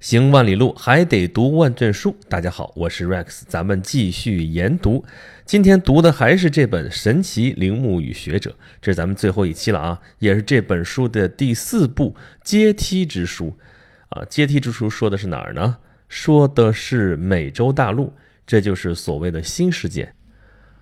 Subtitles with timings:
[0.00, 2.16] 行万里路，还得读万卷书。
[2.26, 5.04] 大家好，我是 Rex，咱们继续研读。
[5.44, 8.50] 今天读的还是这本《神奇陵墓与学者》，
[8.80, 13.54] 这是咱们最后一期了啊，也是这本书的第四部《阶梯之书》
[14.18, 14.24] 啊。
[14.24, 15.76] 阶梯之书说的是哪儿呢？
[16.08, 18.14] 说的是美洲大陆，
[18.46, 20.14] 这就是所谓的新世界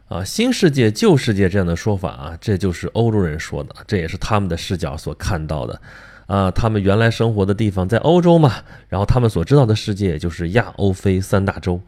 [0.07, 0.23] 啊。
[0.23, 5.83] 新世界、旧世界这样的说法啊，这就是欧洲人说的，这也是他们的视角所看到的。
[6.29, 8.53] 啊，他们原来生活的地方在欧洲嘛，
[8.89, 11.81] 然后他们所知道的世界就是亚欧非三大洲。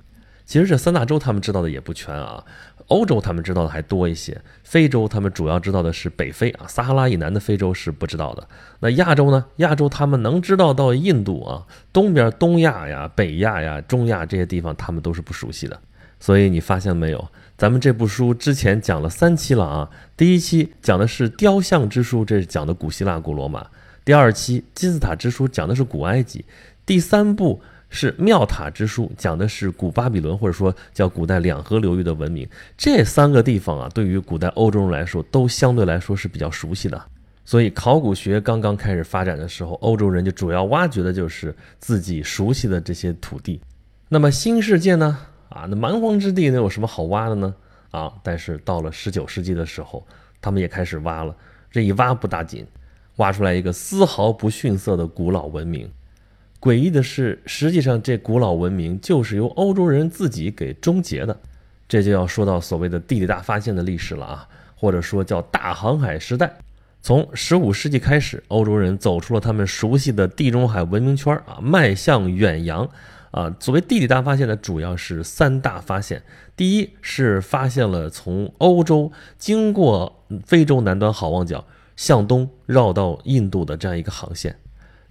[0.46, 2.42] 其实这三大洲他们知道的也不全啊，
[2.86, 8.48] 欧洲他们知道的还多一些，非洲他们主要知道的是北非啊，撒哈拉以南的非洲是不知道的。
[8.80, 9.44] 那亚洲呢？
[9.56, 15.78] 亚洲他们能知道到印度啊，东边东亚呀、北亚呀、中亚这些地方他们都是不熟悉的。
[16.18, 23.66] 所以你发现没有，咱们这部书之前讲了三期了啊，第一期讲的是雕像之书，这是讲的古希腊、古罗马。
[24.04, 26.44] 第二期金字塔之书讲的是古埃及，
[26.86, 32.48] 第三部是庙塔之书讲的是古巴比伦，或者说叫古代两河流域的文明。
[32.76, 37.00] 这三个地方啊，对于古代欧洲人来说都相对来说是比较熟悉的。
[37.44, 43.60] 所以考古学刚刚开始发展的时候，欧洲人就主要挖掘的就是自己熟悉的这些土地。
[44.08, 45.18] 那么新世界呢？
[45.48, 47.54] 啊，那蛮荒之地能有什么好挖的呢？
[47.90, 50.06] 啊，但是到了十九世纪的时候，
[50.40, 51.34] 他们也开始挖了。
[51.70, 52.64] 这一挖不打紧。
[53.20, 55.90] 挖出来一个丝毫不逊色的古老文明，
[56.58, 61.38] 诡异的是，实际上这古老文明就是由欧洲人自己给终结的。
[61.86, 66.50] 这就要说到所谓的地理大发现的历史了啊，或者说叫大航海时代。
[67.02, 72.88] 从十五世纪开始，欧洲人走出了他们熟悉的地中海文明圈啊，迈向远洋
[73.32, 73.54] 啊。
[73.60, 76.22] 所谓地理大发现呢，主要是三大发现：
[76.56, 81.66] 第一是发现了从欧洲经过非洲南端好望角。
[82.00, 84.56] 向东绕到印度的这样一个航线，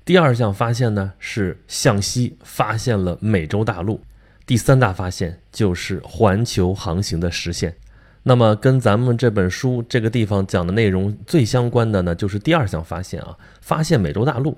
[0.04, 4.02] 第二项发现呢是向西发现了美洲大陆，
[4.48, 7.76] 第三大发现就是环球航行的实现。
[8.24, 14.58] 那么跟咱们这本书这个地方讲的内容最相关的呢，就是第二项发现啊，发现美洲大陆。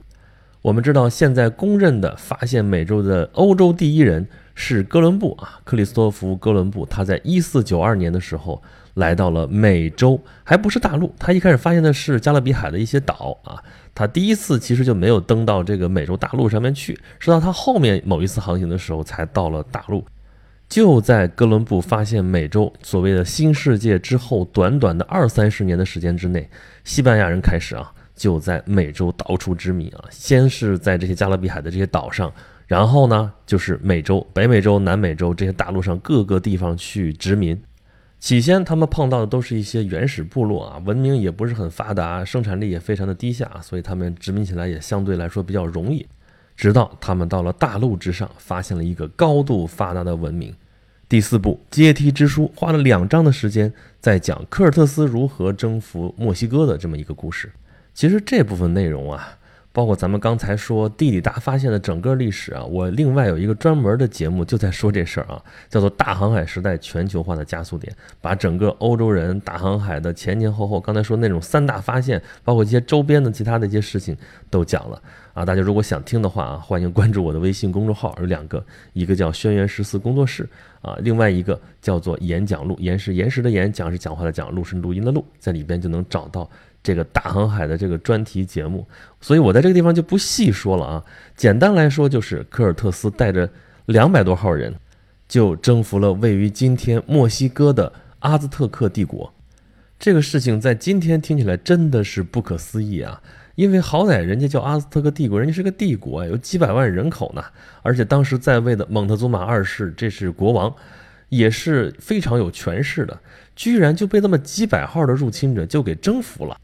[0.61, 8.63] 我们知道现在公认的发现美洲的欧洲第一人是哥伦布啊，克里斯托弗·哥伦布，他在一四九二年的时候。
[8.95, 11.13] 来到了美洲，还不是大陆。
[11.17, 13.61] 他一开始发现的是加勒比海的一些岛啊。
[13.93, 20.05] 他第一次其实就没有登到这个美洲大陆上面去，直到他后面某一次航行的时候才到了大陆。
[20.69, 26.49] 就在哥伦布发现美洲所谓的新世界之后，短短的二三十年的时间之内，
[26.85, 30.05] 西班牙人开始啊就在美洲到处殖民啊。
[30.09, 32.31] 先是在这些加勒比海的这些岛上，
[32.67, 37.61] 然后呢就是美洲、北美洲、南美洲这些大陆上各个地方去殖民。
[38.21, 46.05] 起先，他们碰到的都是一些原始部落啊，文明也不是很发达，生产力也非常的低下，所以他们殖民起来也相对来说比较容易。
[46.55, 50.53] 直到他们到了大陆之上，发现了一个高度发达的文明。
[51.09, 57.51] 第四部《阶梯之书》花了两章的时间，在讲科尔特斯如何征服墨西哥的这么一个故事。
[57.95, 59.35] 其实这部分内容啊。
[59.73, 74.15] 包括咱们刚才说地理大发现的整个历史啊，我另外有一个专门的节目就在说这事儿啊，叫做大航海时代全球化的加速点，把整个欧洲人大航海的前前后后，刚才说那种三大发现，包括一些周边的其他的一些事情
[74.49, 75.01] 都讲了
[75.33, 75.45] 啊。
[75.45, 78.61] 大家如果想听的话啊，欢迎关注我的微信公众号，有两个，
[78.91, 80.47] 一个叫轩辕十四工作室
[80.81, 86.49] 啊，另外一个叫做演讲录，岩石岩石的演，讲是讲话的讲，录是录音的录，在里边就能找到。
[86.83, 88.87] 这个大航海的这个专题节目，
[89.19, 91.03] 所以我在这个地方就不细说了啊。
[91.35, 93.49] 简单来说，就是科尔特斯带着
[93.85, 94.73] 两百多号人，
[95.27, 99.31] 就征服了位于今天墨西哥的阿兹特克帝国。
[99.99, 103.21] 这个事情在今天听起来真的是不可思议啊！
[103.53, 107.43] 因为好歹人家叫阿兹特克帝国，人家是个帝国，有几百万人口呢，
[107.83, 110.73] 而且当时在位的蒙特祖马二世，这是国王，
[111.29, 113.19] 也是非常有权势的，
[113.55, 116.57] 居然就被那么几百号的入侵者就给征服了。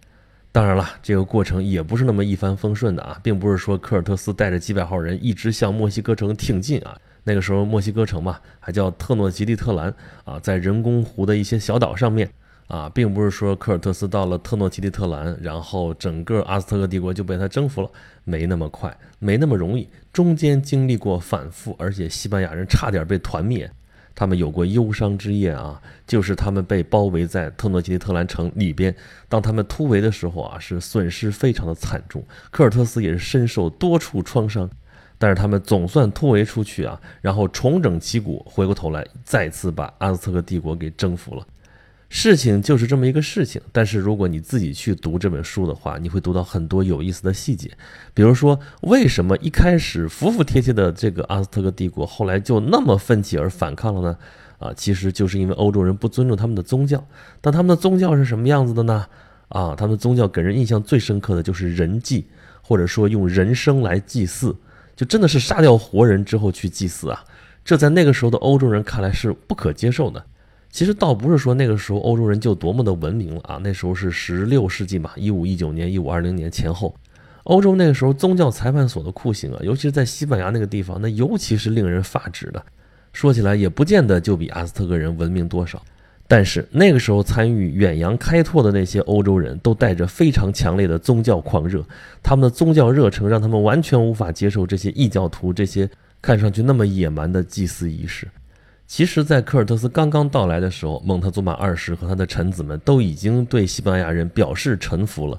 [0.57, 6.97] 当然了，这个过程也不是那么一帆风顺的啊，并不是说科尔特斯带着几百号人一直向墨西哥城挺进啊。
[7.23, 9.93] 那个时候墨西哥城嘛，还叫特诺吉利特兰
[10.25, 12.27] 啊，在人工湖的一些小岛上面
[12.65, 17.91] 啊，并不是说科尔特斯到了特诺吉利特兰，然后整个阿斯特克帝国就被他征服了，
[18.23, 23.69] 没那么快，没那么容易，中间经历过反复，而且西班牙人差点被团灭。
[24.19, 28.95] 他们有过忧伤之夜啊，就是他们被包围在特诺吉利特兰城里边，
[29.29, 34.67] 当他们突围的时候啊，是损失非常的惨重，科尔特斯也是身受多处创伤，
[35.19, 41.45] 但是他们总算突围出去啊，然后重整旗鼓，回过头来再次把阿兹特克帝国给征服了。
[42.09, 47.69] 事情就是这么一个事情，但是如果你自己去读这本书的话，你会读到很多有意思的细节，
[48.13, 54.17] 比如说为什么一开始服服帖帖的这个阿斯特克帝国后来就那么奋起而反抗了呢？
[54.59, 57.05] 啊，其实就是因为欧洲人不尊重他们的宗教。
[57.41, 59.05] 但他们的宗教是什么样子的呢？
[59.49, 62.25] 啊，他们宗教给人印象最深刻的就是人祭，
[62.61, 64.55] 或者说用人生来祭祀，
[64.95, 67.23] 就真的是杀掉活人之后去祭祀啊！
[67.63, 70.25] 这在那个时候的欧洲人看来是不可接受的。
[70.77, 76.95] 其实倒不是说那个时候欧洲人就多么的文明了啊，那时候是十六世纪嘛，一五一九年、一五二零年前后，
[77.45, 82.63] 欧洲那个时候宗教裁判所的酷刑啊，尤其是在西班牙那个地方，那尤其是令人发指的。
[83.11, 85.81] 说起来也不见得就比阿斯特克人文明多少，
[86.27, 91.83] 但是那个时候参与远洋开拓的那些欧洲人都带着非常强烈的宗教狂热，
[92.21, 95.89] 他们的宗教热诚让他们完全无法接受这些异教徒这些
[96.21, 98.27] 看上去那么野蛮的祭祀仪式。
[98.87, 105.37] 其实，在科尔特斯刚刚到来的时候，蒙特祖马二世和他的臣子们都已经对西班牙人表示臣服了。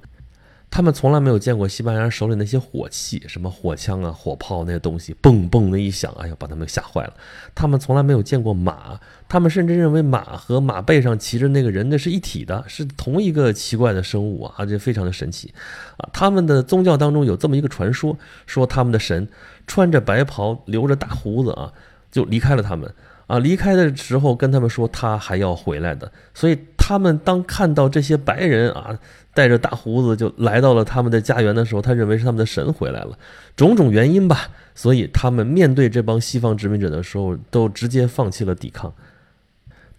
[0.71, 7.15] 他们从来没有见过西班牙人手里那些火器，什么火枪啊、火炮那些东西，嘣嘣的一响，哎呀，把他们吓坏了。
[7.55, 15.55] 他们从来没有见过马，他们甚至认为马和马背上骑着那个人那是一体的，是同一个奇怪的生物啊，这非常的神奇
[15.97, 16.07] 啊。
[16.13, 18.15] 他们的宗教当中有这么一个传说，
[18.45, 19.27] 说他们的神
[19.67, 21.73] 穿着白袍，留着大胡子啊，
[22.13, 22.95] 就离开了他们。
[23.29, 28.99] 啊，离开的时候跟他们说他还要回来的，所以他们当看到这些白人啊
[29.35, 33.17] 带着大胡子就来到了他们的家园的时候，他认为是他们的神回来了，
[33.55, 38.93] 种种原因吧，所以他们面对这帮西方殖民者的时候都直接放弃了抵抗。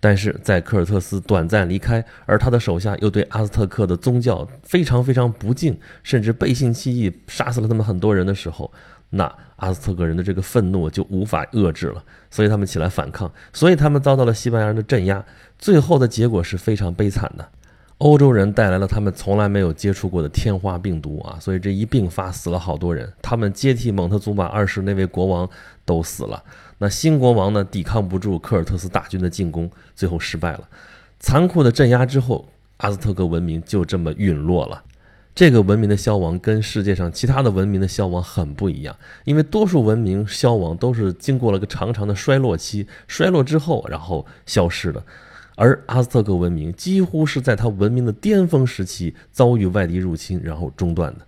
[0.01, 8.71] 但是在科尔特斯短暂离开，而他的手下又对阿兹特克的宗教非常非常不敬，甚至背信弃义，杀死了他们很多人的时候。
[9.11, 15.23] 那阿兹特克人的这个愤怒就无法遏制了，所以他们起来反抗，所以他们遭到了西班牙人的镇压，
[15.57, 17.49] 最后的结果是非常悲惨的。
[17.97, 23.11] 欧洲人带来了他们从来没有接触过的天花病毒啊，所以这一病发死了好多人。
[23.21, 25.49] 他们接替蒙特祖马二世那位国王
[25.83, 26.41] 都死了，
[26.77, 30.61] 那新国王呢抵抗不住科尔特斯大军的进攻，最后失败了。
[31.19, 32.47] 残酷的镇压之后，
[32.77, 34.81] 阿兹特克文明就这么陨落了。
[35.35, 45.01] 这个文明的消亡跟世界上其他的文明的消亡很不一样，因为多数文明消亡都是经过了个长长的衰落期，衰落之后然后消失的，
[45.55, 51.25] 而阿兹特克文明几乎是在它文明的巅峰时期遭遇外敌入侵，然后中断的。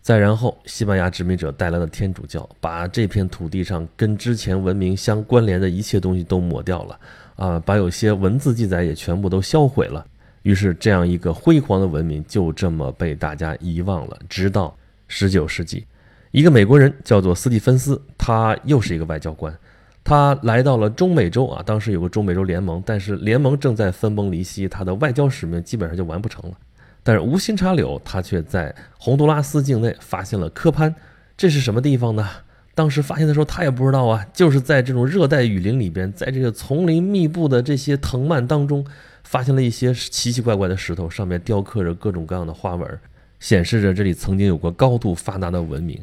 [0.00, 7.00] 再然后，西班牙殖民者带来了天主教，把这片土地上跟之前文明相关联的一切东西都抹掉了，
[7.36, 10.04] 啊，把有些文字记载也全部都销毁了。
[10.42, 14.18] 于是，这样一个辉煌的文明就这么被大家遗忘了。
[14.28, 15.86] 直到十九世纪，
[16.32, 19.56] 一个美国人叫做斯蒂芬斯，他又是一个外交官，
[20.02, 21.62] 他来到了中美洲啊。
[21.64, 26.56] 当时有个中美洲联盟，但是联盟正在分崩离析，他的外交使命基本上就完不成了。
[27.04, 30.92] 但是无心插柳，他却在洪都拉斯境内发现了科潘，
[31.36, 32.28] 这是什么地方呢？
[32.74, 38.84] 当时发现的时候，他也不知道啊，就是在这种热带雨林里边，在这个丛林密布的这些藤蔓当中。
[39.32, 42.98] 发现了一些奇奇怪怪的石头，上面雕刻着各种各样的花纹，
[43.40, 45.98] 显示着这里曾经有过高度发达的文明。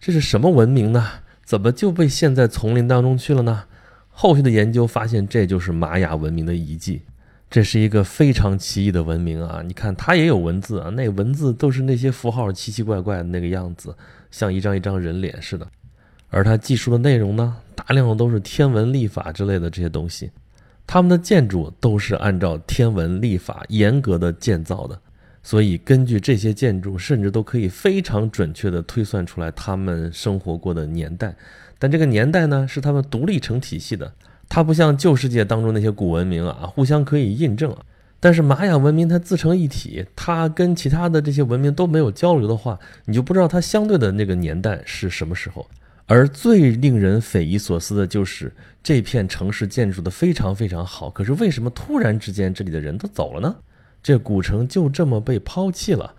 [0.00, 1.08] 这是什么文明呢？
[1.44, 3.62] 怎么就被陷在丛林当中去了呢？
[4.10, 7.02] 后续的研究发现，这就是玛雅文明的遗迹。
[7.48, 9.62] 这是一个非常奇异的文明啊！
[9.64, 13.94] 你看，它也有文字啊，那文字都是那些符号奇奇怪怪的那个样子，
[14.32, 15.64] 像一张一张人脸似的。
[16.28, 20.32] 而它记述的内容呢，大量的都是天文历法之类的这些东西。
[20.86, 24.98] 他们的建筑都是按照天文历法严格的建造的，
[25.42, 31.34] 所以根据这些建筑，甚至都可以非常准确的推算出来他们生活过的年代。
[31.78, 34.12] 但这个年代呢，是他们独立成体系的，
[34.48, 37.74] 它不像旧世界当中那些古文明啊，互相可以印证。
[38.20, 45.66] 但是玛雅文明它自成一体，它跟其他的这些文明都没有交流的话，你就不知道它相对的那个年代是什么时候。
[46.06, 53.56] 而最令人匪夷所思的就是这片城市建筑的非常非常好，可是为什么突然之间这里的人都走了呢？
[54.02, 56.14] 这古城就这么被抛弃了。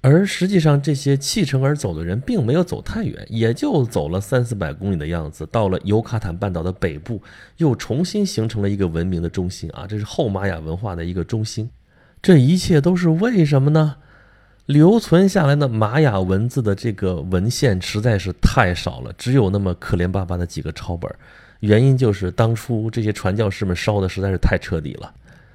[0.00, 7.20] 而实际上，这些弃城而走的人并没有走太远，也就走了三四百公里的样子，到了尤卡坦半岛的北部，
[7.56, 9.84] 又重新形成了一个文明的中心啊！
[9.86, 11.68] 这是后玛雅文化的一个中心。
[12.22, 13.96] 这一切都是为什么呢？
[14.66, 21.08] 留存下来的玛雅文字的这个文献实在是太少了，只有那么可怜巴巴的几个抄本。
[21.60, 25.12] 原因就是当初这些传教士们烧的实在是太彻底了，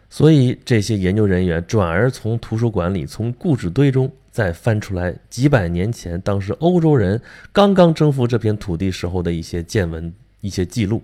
[0.10, 11.04] 所以这些研究人员转而从图书馆里、从故纸堆中再翻出来几百年前当时欧洲人刚刚征服这片土地时候的一些见闻、一些记录。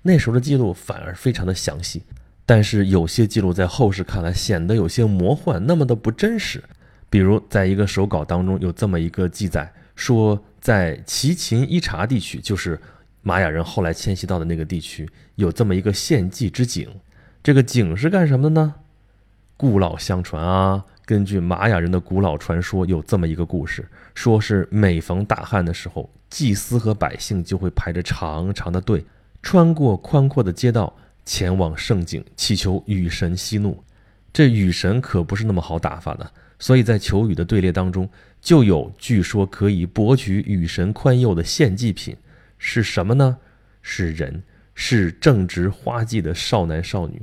[0.00, 2.02] 那时候的记录反而非常的详细。
[2.46, 6.62] 但是有些记录在后世看来显得有些魔幻，那么的不真实。
[7.10, 12.80] 比如在一个手稿当中有这么一个记载，说在齐秦伊察地区，就是
[13.22, 16.88] 玛雅人后来迁徙到的那个地区，有这么一个献祭之井。
[17.42, 18.74] 这个井是干什么的呢？
[19.56, 29.04] 故老相传啊，根据玛雅人的古老传说，有这么一个故事，说是每逢大旱的时候，祭司和百姓就会排着长长的队，
[29.42, 30.94] 穿过宽阔的街道。
[31.24, 33.84] 前往圣井祈求雨神息怒，
[34.32, 38.08] 这雨神可不是那么好打发的，所以在求雨的队列当中，
[38.40, 42.16] 就有据说可以博取雨神宽宥的献祭品，
[42.58, 43.38] 是什么呢？
[43.82, 44.42] 是人，
[44.74, 47.22] 是正值花季的少男少女。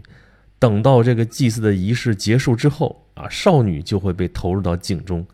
[0.58, 5.25] 等到这个祭祀的仪式结束之后啊，少女就会被投入到井中，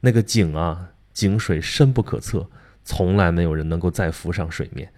[0.00, 2.48] 那个井啊，井水深不可测，
[2.82, 4.90] 从来没有人能够再浮上水面。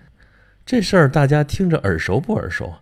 [0.65, 2.73] 这事儿大家听着耳熟不耳熟？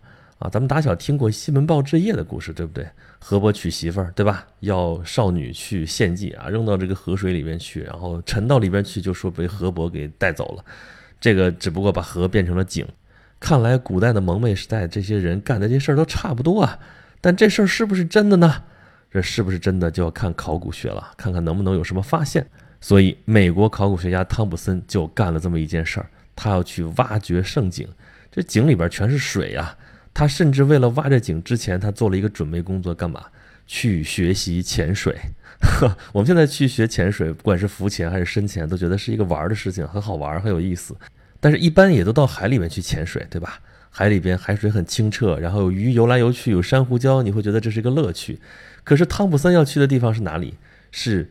[0.40, 2.88] 啊，咱们打小听过西门豹之夜的故事，对不对？
[3.18, 4.46] 河伯娶媳妇儿，对吧？
[4.60, 10.64] 要少女去献祭啊，扔到这个河水里面去，然后沉到里边去，就说被河伯给带走了。
[11.20, 12.86] 这个只不过把河变成了井。
[13.38, 16.78] 看来古代的蒙昧时代，这些人干的这事儿都差不多啊。
[17.20, 18.62] 但这事儿是不是真的呢？
[19.10, 22.46] 这是不是真的就要看考古学了，看看能不能有什么发现。
[22.80, 27.86] 所以，美国考古学家汤普森就干了这么一件事儿，他要去挖掘圣井。
[28.30, 29.76] 这井里边全是水呀。
[30.20, 33.24] 他甚至为了挖这井之前，他做了一个准备工作，干嘛？
[33.66, 35.16] 去学习潜水。
[35.62, 40.94] 呵，我们现在去学潜水，不管是浮潜还是深潜，都觉得是一个玩儿的事情，很好玩儿，很有意思。
[41.40, 43.60] 但是，一般也都到海里面去潜水，对吧？
[43.88, 48.38] 海里边海水很清澈，然后有鱼游来游去，有珊瑚礁，你会觉得这是一个乐趣。
[48.84, 50.58] 可是，汤普森要去的地方是哪里？
[50.92, 51.30] 是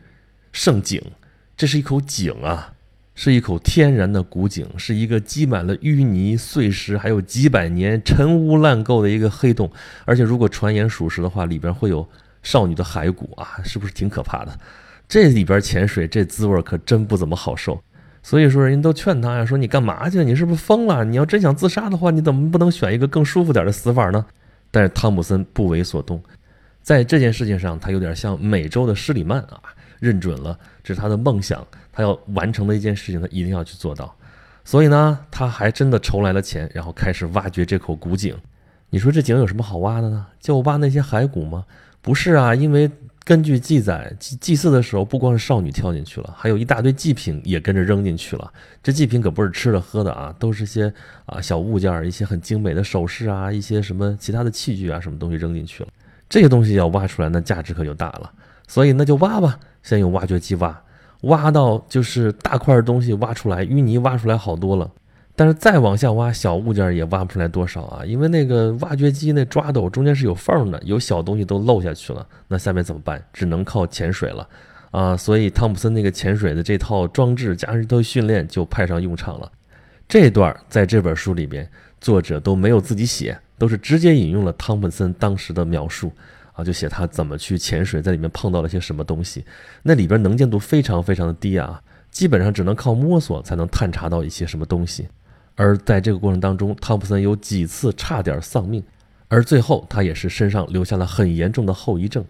[0.50, 1.00] 圣井，
[1.56, 2.74] 这是一口井啊。
[3.22, 9.70] 是一口天然的古井，是一个积满了淤泥碎石，还有几百年陈污烂垢的一个黑洞。
[10.06, 12.08] 而且，如果传言属实的话，里边会有
[12.42, 14.58] 少女的骸骨啊， 是不是挺可怕的？
[15.06, 17.78] 这里边潜水，这滋味可真不怎么好受。
[18.22, 20.24] 所以说，人家都劝他呀，说你干嘛去？
[20.24, 21.04] 你是不是疯了？
[21.04, 24.24] 你要真想自杀的话，你怎么不能选一个更舒服点的死法呢？
[24.70, 26.22] 但是汤姆森不为所动，
[26.80, 29.60] 在这件事情上，他有点像美洲的施里曼啊，
[30.00, 31.64] 认准了这是他的梦想。
[31.92, 34.12] 他要完成的一件事情，他一定要去做到。
[34.64, 38.36] 所以呢，他还真的筹来了钱，然后开始挖掘这口古井。
[38.90, 40.26] 你说这井有什么好挖的呢？
[40.40, 41.64] 就挖那些骸骨吗？
[42.02, 42.90] 不是啊，因为
[43.24, 48.52] 根据记载，祭祭祀的时候，不光是少女跳进去了，还有一大堆祭品也跟着扔进去了。
[48.82, 50.92] 这祭品可不是吃的喝的啊，都是些
[51.26, 55.88] 啊小物件，一些很精美的首饰啊，一些什么其他的器具啊，什么东西扔进去了。
[56.28, 58.32] 这些东西要挖出来，那价值可就大了。
[58.70, 60.80] 所以那就挖吧，先用挖掘机挖。
[61.22, 64.88] 挖到就是大块东西挖出来，淤泥挖出来好多了，
[65.34, 73.20] 但是再往下挖，小物件也挖不出来多少啊，因为那个挖掘机那抓斗中间是有缝的，有小东西都漏下去了，那下面怎么办？
[73.32, 74.48] 只能靠潜水了
[74.92, 75.16] 啊！
[75.16, 79.50] 所以汤普森那个潜水的这套装置加上这套训练就派上用场了。
[80.08, 81.68] 这段在这本书里边，
[82.00, 86.12] 作者都没有自己写，都是直接引用了汤普森当时的描述。
[86.64, 89.44] 就写他怎么去潜水，在里面碰到了些什么东西。
[89.82, 95.08] 那里边能见度非常非常的低啊，基本上只能靠摸索才能探查到一些什么东西。
[95.56, 98.82] 而在这个过程当中，汤普森有几次差点丧命，
[99.28, 102.24] 而最后他也是身上留下了很严重的后遗症。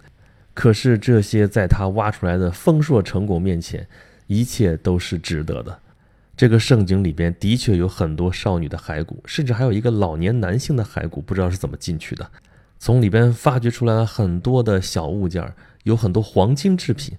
[0.53, 3.87] 可是这些在他挖出来的丰硕成果面前，
[4.27, 5.79] 一切都是值得的。
[6.37, 12.29] 这个圣井里边的确有很多少女的骸骨，甚至还有一个老年男性的骸骨，不知道是怎么进去的。
[12.81, 17.15] 从里边发掘出来了很多的小物件，有很多黄金制品。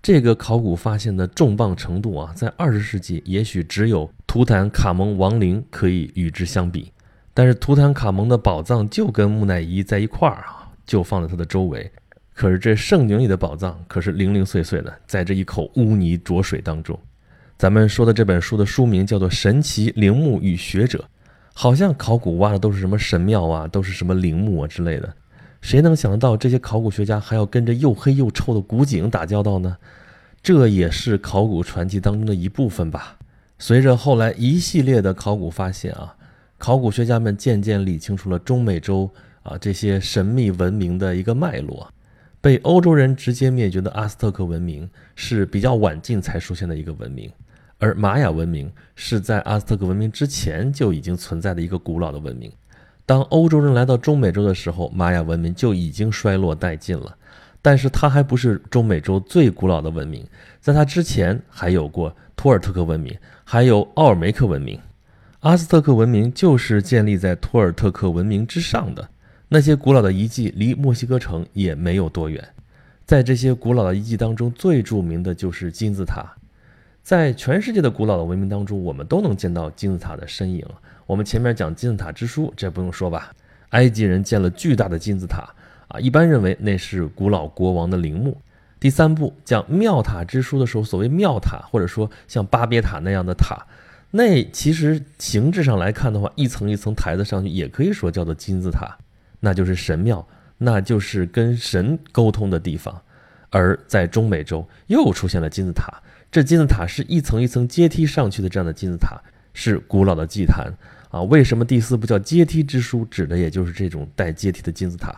[0.00, 6.92] 这个考古发现的重磅程度啊，在二十世纪也许只有图坦卡蒙王陵可以与之相比。
[7.34, 11.90] 但是图坦卡蒙的宝藏就跟木乃伊在一块儿啊，就放在他的周围。
[12.32, 16.96] 可是这圣井里的宝藏可是零零碎碎的，在这一口污泥浊水当中。
[17.58, 20.98] 咱们说的这本书的书名叫做《神奇陵墓与学者》。
[21.52, 25.14] 好像考古挖的都是什么神庙啊，都是什么陵墓啊之类的，
[25.60, 29.76] 谁能想到这些考古学家还要跟着又黑又臭的古井打交道呢？
[30.42, 33.18] 这也是考古传奇当中的一部分吧。
[33.58, 36.16] 随着后来一系列的考古发现啊，
[36.56, 39.10] 考古学家们渐渐理清楚了中美洲
[39.42, 41.92] 啊这些神秘文明的一个脉络。
[42.40, 47.30] 被欧洲人直接灭绝的阿斯特克文明是比较晚近才出现的一个文明。
[47.80, 52.52] 而玛雅文明是在阿斯特克文明之前就已经存在的一个古老的文明。
[53.04, 57.16] 当欧洲人来到中美洲的时候，玛雅文明就已经衰落殆尽了。
[57.62, 60.24] 但是它还不是中美洲最古老的文明，
[60.60, 64.78] 在它之前还有过托尔特克文明，还有奥尔梅克文明。
[65.40, 69.08] 阿斯特克文明就是建立在托尔特克文明之上的。
[69.48, 72.46] 那些古老的遗迹离墨西哥城也没有多远。
[73.04, 76.30] 在这些古老的遗迹当中，最著名的就是金字塔。
[77.10, 80.64] 在全世界的古老的文明当中，我们都能见到金字塔的身影。
[81.08, 83.32] 我们前面讲金字塔之书，这不用说吧？
[83.70, 85.42] 埃及人建了巨大的金字塔
[85.88, 88.40] 啊，一般认为那是古老国王的陵墓。
[88.78, 93.66] 第三部讲庙塔之书的时候，所谓庙塔，或者说像巴别塔那样的塔，
[94.12, 98.96] 那其实形制上来看的话，一层一层抬得上去，也可以说叫做金字塔，
[99.40, 100.24] 那就是神庙。
[100.58, 103.02] 那就是跟神沟通的地方，
[103.48, 106.00] 而在中美洲又出现了金字塔。
[106.30, 109.20] 这金字塔是一层一层阶梯上去的，这样的金字塔
[109.52, 110.72] 是古老的祭坛
[111.10, 111.20] 啊。
[111.22, 113.04] 为什么第四部叫阶梯之书？
[113.06, 115.12] 指的也就是这种带阶梯的金字塔。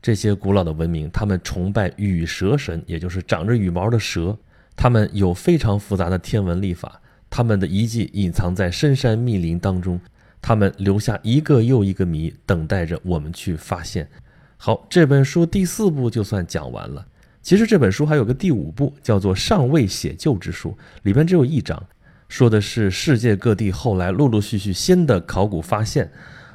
[0.00, 4.36] 这些古老的文明，他们崇拜羽蛇神，也就是长着羽毛的蛇。
[4.76, 10.00] 他们有非常复杂的天文历法，他们的遗迹隐藏在深山密林当中，
[10.40, 14.08] 他们留下一个又一个谜，等待着我们去发现。
[14.56, 17.06] 好，这本书第四部就算讲完了。
[17.44, 20.70] 其实这本书还有个第五部，叫做《尚未写就之书》，
[21.02, 21.80] 里边只有一章，
[22.26, 26.10] 说的是世界各地后来陆陆续续新的考古发现，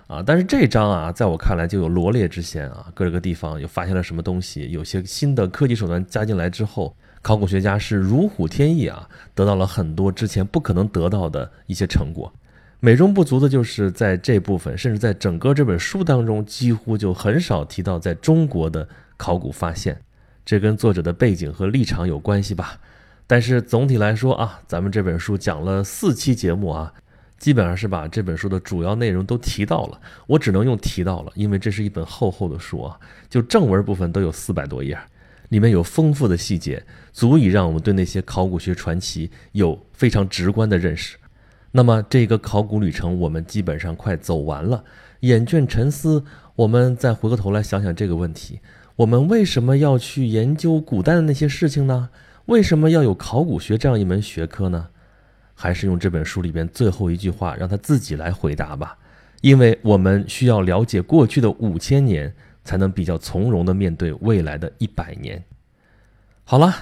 [0.08, 12.34] 啊，但是这章啊，在我看来就有罗列之嫌啊，各个地方又发现了什么东西，有些新的科技手段加进来之后，考古学家是如虎添翼啊，得到了很多之前不可能得到的一些成果。
[12.80, 19.96] 美中不足的就是在这部分，甚至在整个这本书当中，几乎就很少提到在中国的考古发现。
[20.50, 22.80] 这跟作者的背景和立场有关系吧？
[23.28, 26.92] 但是总体来说啊，咱们这本书讲了四期节目啊，
[27.38, 30.02] 基本上是把这本书的主要内容都提到了。
[30.26, 34.98] 我只能用提到了，因为这是一本厚厚的书啊，就正文部分都有四百多页，
[35.50, 41.16] 里面有丰富的细节，足以让我们对那些考古学传奇有非常直观的认识。
[41.70, 44.84] 那么这个考古旅程我们基本上快走完了，
[45.20, 46.26] 厌倦沉思，
[46.56, 48.60] 我们再回过头来想想这个问题：
[49.00, 52.10] 我们为什么要去研究古代的那些事情呢？
[52.48, 54.90] 为什么要有考古学这样一门学科呢？
[55.54, 58.98] 还是用这本书里边最后一句话让他自己来回答吧。
[59.40, 62.34] 因为我们需要了解过去的五千年，
[62.66, 65.42] 才能比较从容的面对未来的一百年。
[66.44, 66.74] 好了。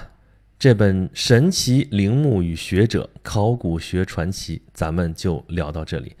[0.58, 6.16] 这本神奇陵墓与学者考古学传奇，咱们就聊到这里。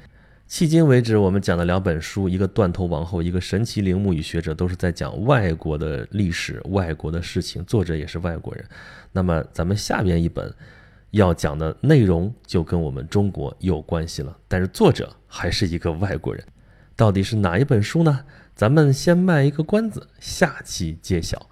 [0.48, 8.64] 迄今为止，我们讲的两本书，一个断头王后，一个神奇陵墓与学者，都是在讲外国的历史、外国的事情，作者也是外国人。
[9.12, 10.50] 那么，咱们下边一本
[11.10, 16.42] 要讲的内容就跟我们中国有关系了，但是作者还是一个外国人。
[16.96, 18.24] 到底是哪一本书呢？
[18.54, 21.50] 咱们先卖一个关子，下期揭晓。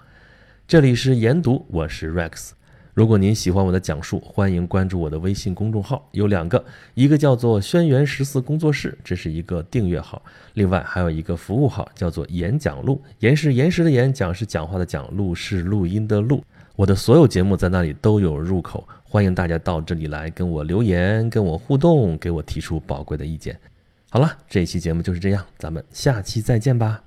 [0.67, 2.53] 这里是研读，我是 Rex。
[2.97, 10.19] 如果您喜欢我的讲述，欢迎关注我的微信公众号，有两个，一个叫做“轩辕十四工作室”，这是一个订阅号；
[10.55, 16.43] 另外还有一个服务号，叫做“演讲录”，言是言时的言，讲是讲话的讲，录是录音的录。
[16.75, 23.61] 我的所有节目在那里都有入口，欢迎大家到这里来跟我留言，跟我互动，给我提出宝贵的意见。
[24.09, 27.06] 好了，这一期节目就是这样，咱们下期再见吧。